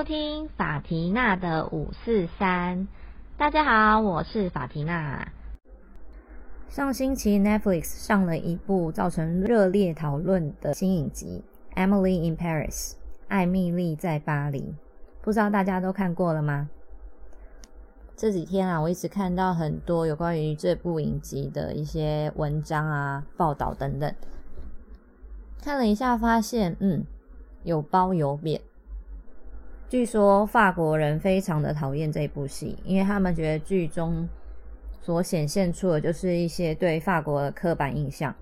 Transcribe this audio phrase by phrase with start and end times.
[0.00, 2.88] 收听法提娜的五四三。
[3.36, 5.30] 大家好，我是法提娜。
[6.70, 11.44] 上星期 Netflix 上了一部造成热烈讨论的新影集
[11.76, 12.92] 《Emily in Paris》
[13.28, 14.74] 艾蜜莉在巴黎，
[15.20, 16.70] 不知道大家都看过了吗？
[18.16, 24.14] 这几天啊，我一直看到很多有关于这部影集的一些文章啊、报道等等，
[25.62, 27.04] 看了一下，发现嗯，
[27.64, 28.62] 有褒有贬。
[29.90, 34.28] 据说法国人非常的讨厌这部戏，因为他们觉得剧中
[35.02, 38.32] 所显现出的就是一些对法国的刻板印象，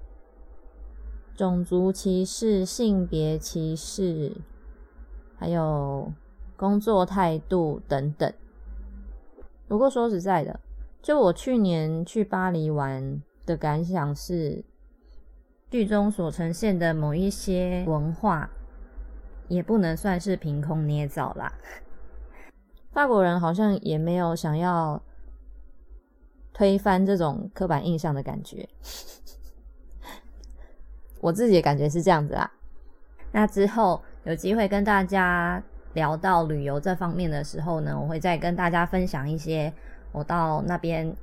[1.34, 4.30] 种族歧视、性别歧视，
[5.38, 6.12] 还有
[6.54, 8.30] 工作态度等等。
[9.66, 10.60] 不过说实在的，
[11.00, 14.62] 就我去年去巴黎玩的感想是，
[15.70, 18.50] 剧中所呈现的某一些文化。
[19.48, 21.52] 也不能算是凭空捏造啦。
[22.92, 25.00] 法国人好像也没有想要
[26.52, 28.68] 推翻这种刻板印象的感觉，
[31.20, 32.50] 我自己的感觉是这样子啦。
[33.30, 39.72] 那之后有机会跟大家聊到旅游这方面的时候呢，我会再跟大家分享一些
[40.10, 41.14] 我到那边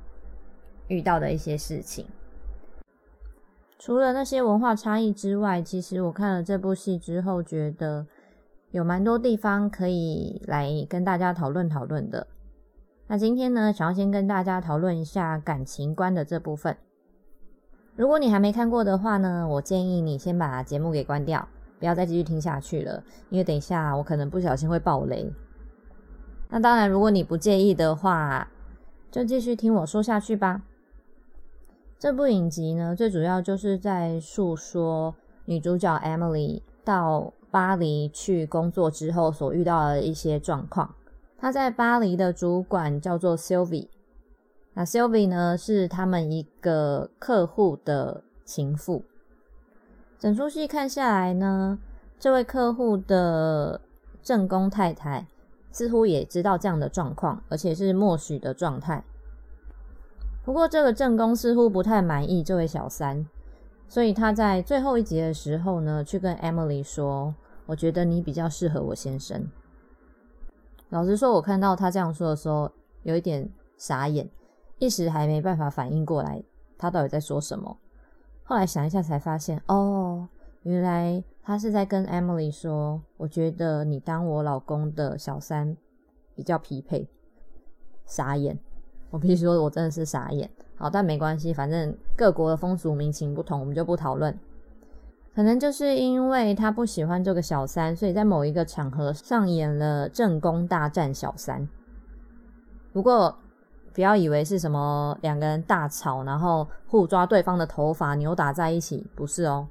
[0.86, 2.06] 遇到的一些事情。
[3.78, 8.06] 除了那些文化差异之外，其实我看了这部戏之后，觉得。
[8.76, 12.26] 有蛮多地方可以来跟大家讨论讨论的。
[13.06, 16.76] 那今天呢，想要先跟大家讨论一下感情观的这部分。
[17.94, 25.32] 如果你还没看过的话呢，我建议你先把节目给关掉，不要再继续听下去了，因为等一下我可能不小心会爆雷。
[26.50, 28.46] 那当然，如果你不介意的话，
[29.10, 30.60] 就继续听我说下去吧。
[31.98, 35.14] 这部影集呢，最主要就是在诉说
[35.46, 37.32] 女主角 Emily 到。
[37.50, 40.94] 巴黎去工作之后所遇到的一些状况。
[41.38, 43.88] 他在巴黎的主管叫做 Sylvie，
[44.72, 49.04] 那 Sylvie 呢是他们一个客户的情妇。
[50.18, 51.78] 整出戏看下来呢，
[52.18, 53.82] 这位客户的
[54.22, 55.26] 正宫太太
[55.70, 59.04] 似乎也知道这样的状况，而且是默许的状态。
[60.42, 63.26] 不过这个正宫似乎不太满意这位小三，
[63.88, 67.34] 所以他在最后一集的时候呢，去跟 Emily 说。
[67.66, 69.46] 我觉得你比较适合我先生。
[70.88, 72.70] 老实说，我看到他这样说的时候，
[73.02, 74.30] 有一点傻眼，
[74.78, 76.42] 一时还没办法反应过来
[76.78, 77.76] 他到底在说什么。
[78.44, 80.28] 后来想一下才发现，哦，
[80.62, 85.76] 原来他是在跟 Emily 说，我觉得你当我老公的小三
[86.34, 87.08] 比较匹配。
[88.04, 88.56] 傻眼，
[89.10, 90.48] 我必须说，我真的是傻眼。
[90.76, 94.38] 好，但没关系，反正各国的风俗民情不同，我们就不讨论。
[95.36, 101.68] 可能就是因为他不喜欢这个小三，所以在某一个场合上演了正宫大战小三。
[102.90, 103.36] 不过
[103.92, 109.68] 不要以为是什么两个人大吵，然后互抓对方的头发扭打在一起，不是哦。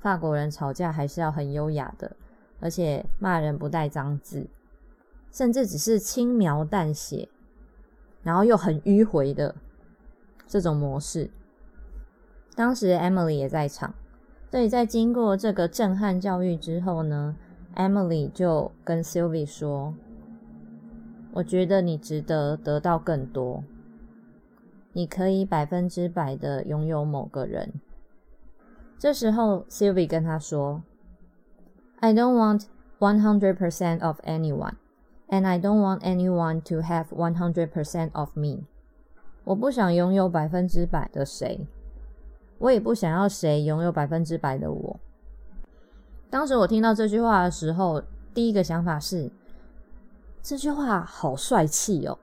[0.00, 2.14] 法国人吵架还是要很优雅的，
[2.60, 4.46] 而且骂人不带脏字，
[5.32, 7.26] 甚至只是轻描淡写，
[8.22, 9.54] 然后又很迂回的
[10.46, 11.30] 这种模式。
[12.54, 13.94] 当时 Emily 也在场。
[14.50, 17.36] 所以在经过这个震撼教育之后呢
[17.76, 19.94] ，Emily 就跟 Sylvie 说
[21.32, 23.62] ：“我觉得你值得得到更多，
[24.92, 27.74] 你可以百分之百的拥有某个人。”
[28.98, 30.82] 这时候 Sylvie 跟他说
[32.00, 32.64] ：“I don't want
[32.98, 34.74] one hundred percent of anyone,
[35.28, 38.64] and I don't want anyone to have one hundred percent of me。”
[39.44, 41.68] 我不想拥有百分之百的谁。
[42.60, 45.00] 我也不想要谁拥有百分之百的我。
[46.28, 48.02] 当时我听到这句话的时候，
[48.34, 49.30] 第一个想法是，
[50.42, 52.18] 这句话好帅气哦。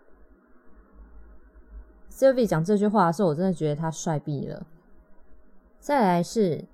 [2.12, 4.66] Sylvie 讲这句话的时候，我真的觉得他帅毙了。
[5.80, 6.66] 再来是，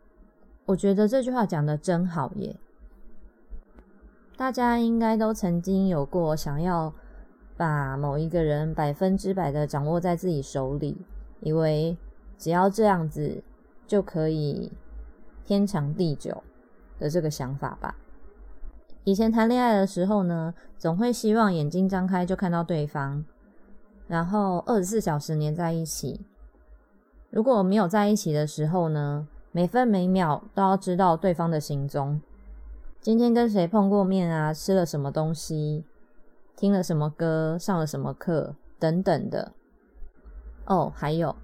[0.65, 2.57] 我觉得这句话讲的真好耶。
[4.35, 6.93] 大家应该都曾经有过想要
[7.55, 10.97] 把某一个人百分之百的掌握在自己手里，
[11.39, 11.97] 以为
[12.37, 13.41] 只要这样子。
[13.87, 14.71] 就可以
[15.43, 16.43] 天长地久
[16.99, 17.95] 的这个想法吧。
[19.03, 23.25] 以前谈恋爱的时候呢，总会希望眼睛张开就看到对方，
[24.07, 26.21] 然后二十四小时黏在一起。
[27.29, 32.21] 如果没有在一起的时候呢，每分每秒都要知道对方的行踪。
[33.01, 34.53] 今天跟谁碰过面啊？
[34.53, 35.83] 吃了什么东西？
[36.55, 37.57] 听了什么歌？
[37.59, 38.55] 上了什么课？
[38.79, 39.51] 等等的。
[40.65, 41.35] 哦，还有。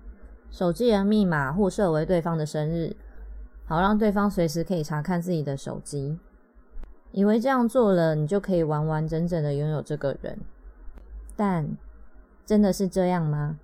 [0.52, 2.96] 手机的密码互设为对方的生日，
[3.66, 6.18] 好让对方随时可以查看自己的手机。
[7.12, 10.40] 以为这样做了，你就可以完完整整的拥有这个人，
[11.36, 11.78] 但
[12.46, 13.58] 真的是这样吗？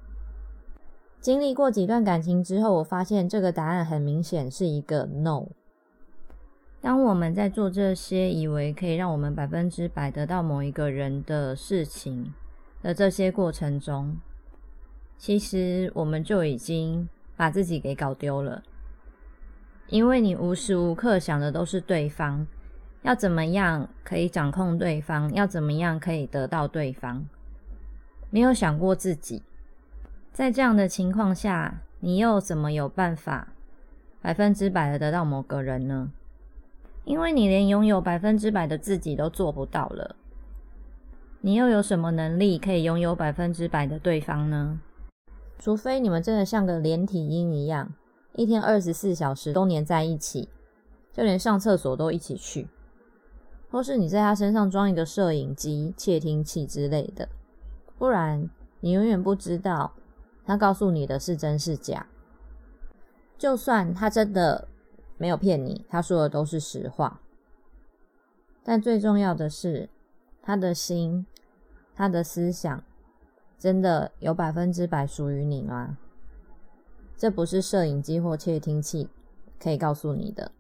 [1.20, 5.48] 经历过几段感情之后，我发现这个答案很明显是一个 no。
[6.82, 12.32] 当我们在做这些以为可以让我们百分之百得到某一个人的事情
[12.84, 14.18] 的这些过程中，
[15.18, 18.64] 其实我们就已经把自己给搞丢了，
[19.88, 22.46] 因为你无时无刻想的都是对方，
[23.02, 27.26] 要怎么样可以掌控对方，要怎么样可以得到对方，
[28.30, 29.42] 没有想过自己。
[30.32, 33.48] 在这样的情况下，你又怎么有办法
[34.22, 36.12] 百分之百的得到某个人呢？
[37.06, 40.16] 因为你连拥有百分之百的自己都做不到了，
[41.42, 44.80] 你又有什么能力可以拥有百分之百的对方呢？
[45.58, 47.94] 除非你们真的像个连体婴一样，
[48.34, 50.50] 一天二十四小时都黏在一起，
[51.14, 52.68] 就连上厕所都一起去，
[53.72, 57.30] 或是你在他身上装一个摄影机、窃听器之类的，
[57.98, 58.50] 不然
[58.82, 59.94] 你永远不知道。
[60.48, 62.06] 他告诉你的是真是假，
[63.36, 64.68] 就算他真的
[65.18, 67.20] 没有骗你，他说的都是实话。
[68.64, 69.90] 但最重要的是，
[70.44, 71.26] 他的心、
[71.96, 72.84] 他的思想，
[73.58, 75.98] 真的有百分之百属于你吗？
[77.18, 79.10] 这不是摄影机或窃听器
[79.62, 80.52] 可以告诉你的。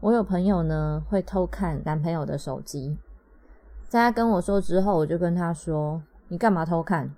[0.00, 2.96] 我有朋友呢，会偷看男朋友的手机，
[3.86, 7.14] 在他跟我说之后，我就跟他说：“你干嘛偷看？”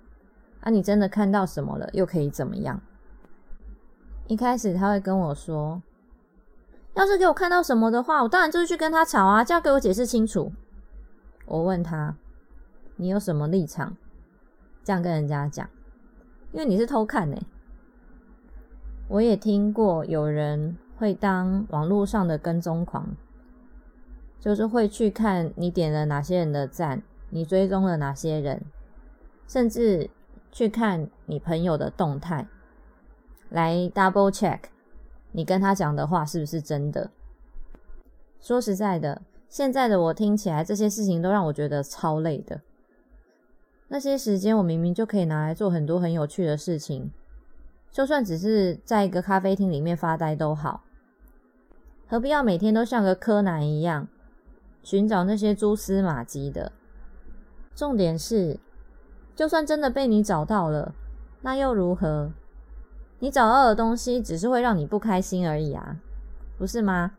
[0.59, 1.89] 啊，你真的看到什么了？
[1.93, 2.81] 又可以怎么样？
[4.27, 5.81] 一开始他会跟我说
[6.95, 10.51] ：“要是给我看到什么的话，我当然就是去跟他吵啊，就要给我解释清楚。”
[11.47, 12.15] 我问他
[12.97, 13.95] ：“你有什么立场？
[14.83, 15.69] 这样跟人家讲？
[16.51, 17.37] 因为你是偷看呢。”
[19.07, 23.15] 我也听过有人会当网络上的跟踪狂，
[24.39, 28.61] 就是会去看你点了哪些人的赞，你追踪了哪些人，
[29.47, 30.09] 甚至。
[30.55, 32.47] 去看你朋友的动态，
[33.49, 34.59] 来 double check
[35.31, 37.09] 你跟他讲的话是不是真的。
[38.39, 42.61] 说实在的，现在的我听起来这些事情都让我觉得超累的。
[43.93, 47.11] 那些时间我明明就可以拿来做很多很有趣的事情，
[47.91, 50.83] 就算只是在一个咖啡厅里面发呆都好，
[52.07, 54.07] 何必要每天都像个柯南一样
[54.81, 56.71] 寻找那些蛛丝马迹的？
[57.75, 58.59] 重点是。
[59.35, 60.95] 就算真的被你找到了，
[61.41, 62.31] 那又如何？
[63.19, 65.97] 你找到的东西只是会让你不开心而已啊，
[66.57, 67.11] 不是吗？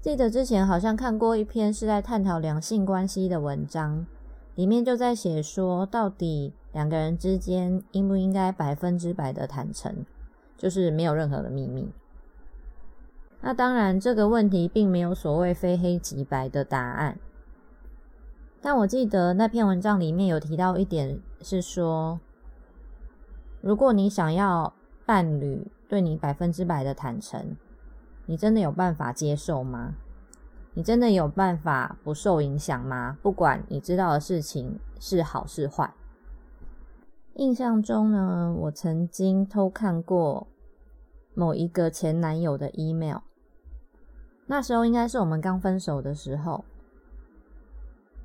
[0.00, 4.06] 记得之前好像看过一篇是在探讨两性关系的文章，
[4.54, 10.04] 里面就在写说，到底两个人之间应不应该百分之百的坦诚，
[10.56, 11.90] 就是没有任何的秘密。
[13.40, 17.18] 那当然，这个问题并没有所谓非黑即白的答案。
[18.62, 22.20] 但我记得那篇文章里面有提到一点，是说，
[23.60, 24.72] 如果你想要
[25.04, 27.56] 伴侣对你百分之百的坦诚，
[28.24, 29.94] 你真的有办法接受吗？
[30.74, 33.16] 你真的有办法不受影响吗？
[33.22, 35.94] 不管你知道的事情是好是坏。
[37.34, 40.46] 印象中呢，我曾经偷看过
[41.34, 43.18] 某一个前男友的 email，
[44.46, 46.64] 那时候应该是我们刚分手的时候。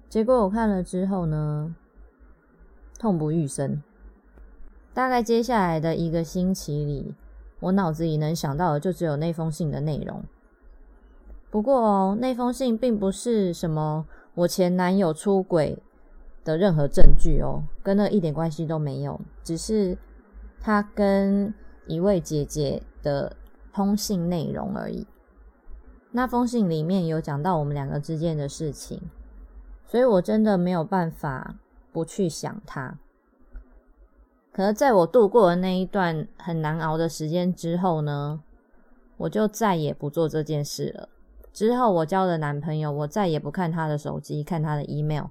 [0.10, 1.76] 结果我看了之后呢，
[2.98, 3.82] 痛不欲生。
[4.92, 7.14] 大概接下来的一个星期里，
[7.60, 10.24] 我脑子里能想到的就只有那封信的内容。
[11.50, 15.82] 不过哦，那封信并不是什么我前男友出轨
[16.44, 19.20] 的任何证据哦，跟那一点关系都没有。
[19.44, 19.98] 只是
[20.60, 21.54] 他跟
[21.88, 23.36] 一位姐姐的
[23.74, 25.08] 通信内容而已。
[26.12, 29.02] 那封信里面有讲到我们两个之间的事情。
[29.88, 31.56] 所以我真的没有办法
[31.92, 33.00] 不去想他。
[34.52, 38.40] 可是在我度过了那一段很难熬的时间之后呢，
[39.18, 41.10] 我就再也不做这件事了。
[41.60, 45.26] 之后我交了男朋友，我再也不看他的手机，看他的 email，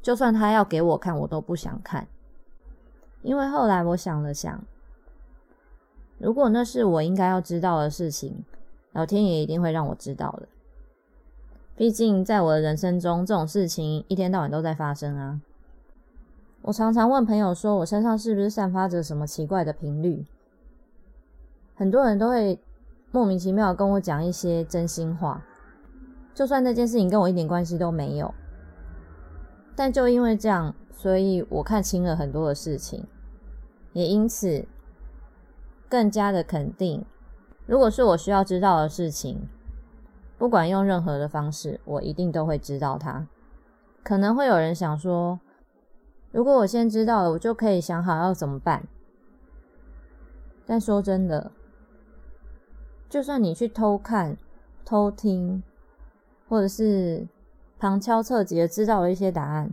[0.00, 2.08] 就算他要给我看，我都不想看。
[3.20, 4.64] 因为后来我想了想，
[6.16, 8.46] 如果那是我应该要知道的事情，
[8.92, 10.48] 老天爷一定会让我知道的。
[11.76, 15.42] 毕竟，在我的人生中，这种事情一天到晚都在发生啊。
[16.62, 20.24] 我常常问朋友说，我身上是不是散发着什么奇怪的频率？
[21.74, 22.58] 很多人都会
[23.16, 25.42] 莫名其妙跟我讲一些真心话，
[26.34, 28.34] 就算那件事情跟我一点关系都没有。
[29.74, 33.06] 但就因为这样，所以我看清了很多的事情，
[33.94, 34.66] 也因此
[35.88, 37.06] 更加的肯定，
[37.64, 39.48] 如果是我需要知道的事情。
[40.36, 43.26] 不管用任何的方式，我一定都会知道它。
[44.02, 45.40] 可能会有人想说，
[46.32, 48.86] 如果我先知道了，我就可以想好要怎么办。
[50.66, 51.50] 但说真的，
[53.08, 54.36] 就算你去偷看、
[54.84, 55.62] 偷听，
[56.48, 57.26] 或者是
[57.78, 59.72] 旁敲侧击的知道了一些答案，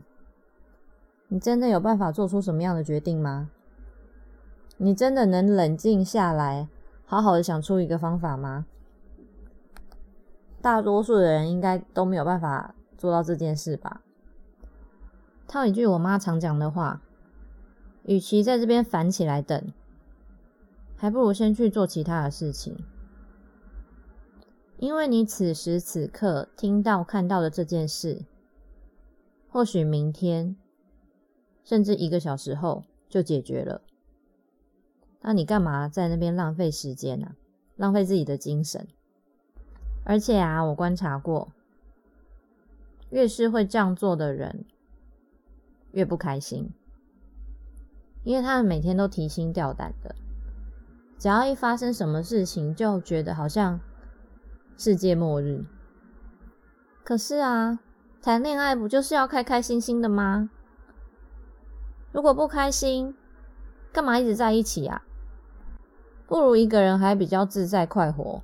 [1.27, 3.49] 你真的有办法做出什么样的决定吗？
[4.77, 6.67] 你真的能冷静下来，
[7.05, 8.65] 好好的想出一个方法吗？
[10.61, 14.01] 大多数的人应该都没有办法做到这件事吧。
[15.47, 17.01] 套一句我妈常讲的话
[18.05, 19.73] ：“与其在这边烦起来等，
[20.95, 22.77] 还不如先去做其他的事情。
[24.83, 28.25] 因为你此时此刻听到看到的这件事，
[29.49, 30.57] 或许明天，
[31.63, 33.81] 甚至一个小时后就解决了。
[35.21, 37.33] 那你干嘛在那边浪费时间呢？
[37.77, 38.85] 浪费自己的精神？”
[40.03, 41.53] 而且啊，我观察过，
[43.09, 44.65] 越是会这样做的人，
[45.93, 46.69] 越不开心，
[48.25, 50.13] 因为他们每天都提心吊胆的，
[51.17, 53.79] 只要一发生什么事情，就觉得好像
[54.77, 55.65] 世界末日。
[57.03, 57.79] 可是啊，
[58.21, 60.49] 谈恋爱不就是要开开心心的吗？
[62.11, 63.15] 如果不开心，
[63.91, 65.03] 干嘛一直在一起啊？
[66.27, 68.41] 不如一个人还比较自在快活。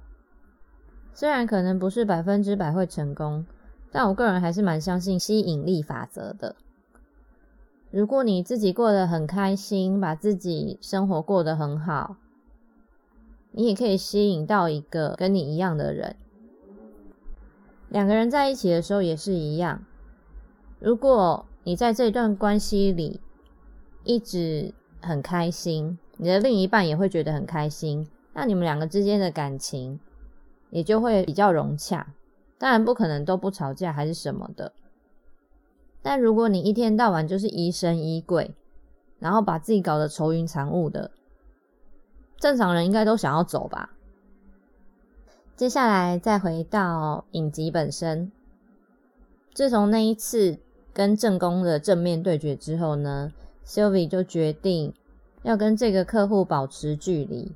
[1.14, 3.46] 虽然可能不是百分之百会成功，
[3.92, 6.56] 但我个人还是蛮相信吸引力法则的。
[7.92, 12.18] 如果你自己过得很开心，把自己生活过得很好，
[13.52, 16.16] 你也可以吸引到一个跟你一样的人。
[17.90, 19.84] 两个人在一起的时候也是一样。
[20.80, 23.20] 如果你在这段关系里
[24.04, 30.00] 一直很开心，你的另一半也会觉得很开心，那你们两个之间的感情。
[30.72, 32.14] 也就会比较融洽，
[32.60, 34.72] 当然不可能都不吵架还是什么的。
[36.04, 38.54] 但如果你一天到晚就是疑神疑鬼，
[39.18, 41.10] 然后把自己搞得愁云惨雾的，
[42.40, 43.92] 正常人应该都想要走吧。
[45.56, 48.32] 接下来再回到影集本身，
[49.54, 50.58] 自从那一次
[50.94, 53.34] 跟正宫的正面对决之后呢
[53.66, 54.94] ，Sylvie 就决定
[55.44, 57.52] 要跟这个客户保持距离。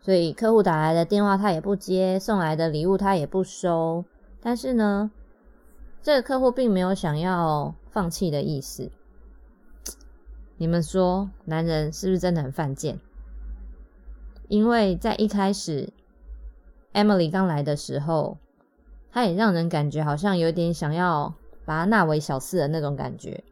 [0.00, 4.04] 所以客户打来的电话他也不接，送来的礼物他也不收。
[4.40, 5.10] 但是呢，
[6.00, 8.88] 这个客户并没有想要放弃的意思。
[10.56, 13.00] 你们说，男人是不是真的很犯贱？
[14.48, 15.92] 因为在一开始
[16.92, 18.38] ，Emily 刚来的时候，
[19.10, 21.34] 他也让人感觉好像有点想要
[21.64, 23.42] 把她纳为小四的那种感觉。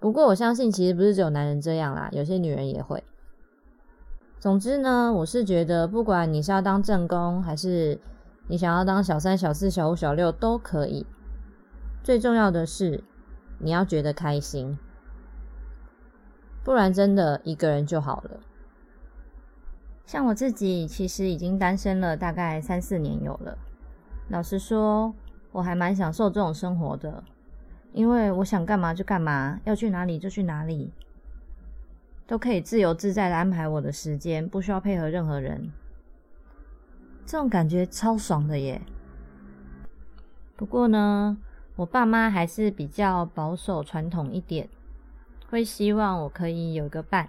[0.00, 3.02] 不过我相信，其实不是只有男人这样啦，有些女人也会。
[4.38, 7.98] 总之呢，我是觉得，不管你是要当正宫，还是
[8.46, 11.04] 你想要当小三、小四、小五、小六，都可以。
[12.04, 13.02] 最重要的是，
[13.58, 14.78] 你要觉得开心，
[16.62, 18.38] 不然真的一个人就好了。
[20.08, 23.58] 像我自己，其实已经单身了大概三四年有了。
[24.30, 25.14] 老实说，
[25.52, 27.22] 我还蛮享受这种生活的，
[27.92, 30.90] 因为我想干嘛就干嘛，要去哪里就去哪里。
[32.26, 35.70] 都可以自由自在的安排我的时间，不需要配合任何人，
[37.26, 38.80] 这种感觉超爽的耶。
[40.56, 41.36] 不过呢，
[41.76, 44.70] 我爸妈还是比较保守传统一点，
[45.50, 47.28] 会希望我可以有个伴。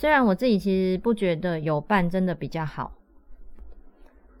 [0.00, 2.92] 虽然我自己其实不觉得有伴真的比较好，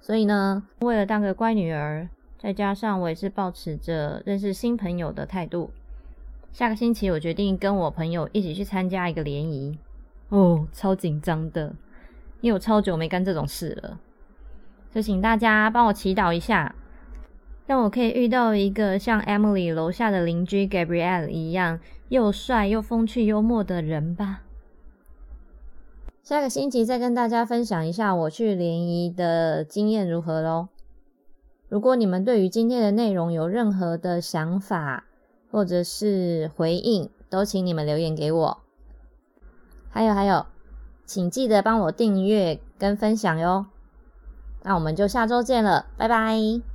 [0.00, 5.70] 所以呢，为了当个乖女儿，再加上我也是保持着认识新朋友的态度。
[6.50, 9.78] 下个星期我决定跟我朋友一起去参加一个联谊，
[10.30, 11.74] 哦，超紧张的，
[12.40, 14.00] 因为我超久没干这种事了，
[14.90, 16.74] 就请大家帮我祈祷一下，
[17.66, 24.44] 让我可以遇到一个像 Emily 楼下的邻居 Gabrielle 一样又帅又风趣幽默的人吧。
[26.22, 30.68] 下个星期再跟大家分享一下我去联谊的经验如何喽。
[31.68, 35.04] 如果你们对于今天的内容有任何的想法，
[35.50, 38.58] 或者是回应，都请你们留言给我。
[39.88, 40.46] 还有还有，
[41.04, 43.66] 请记得帮我订阅跟分享哟。
[44.62, 46.69] 那我们就下周见了，拜拜。